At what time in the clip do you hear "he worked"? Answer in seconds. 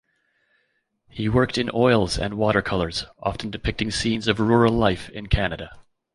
1.09-1.59